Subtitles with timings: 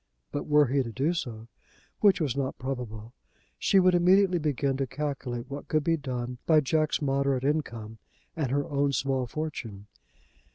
[0.31, 1.47] But were he to do so,
[1.99, 3.13] which was not probable,
[3.59, 7.99] she would immediately begin to calculate what could be done by Jack's moderate income
[8.35, 9.85] and her own small fortune.